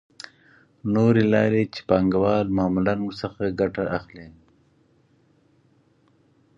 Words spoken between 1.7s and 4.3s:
چې پانګوال معمولاً ورڅخه ګټه اخلي